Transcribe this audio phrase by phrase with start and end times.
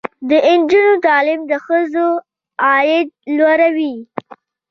[0.29, 2.07] د نجونو تعلیم د ښځو
[2.65, 3.07] عاید
[3.37, 3.95] لوړوي.